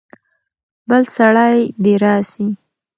بل 0.89 1.03
سړی 1.15 1.57
دې 1.83 1.93
راسي. 2.03 2.45